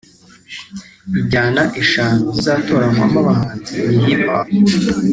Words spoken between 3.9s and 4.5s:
ni Hip Hop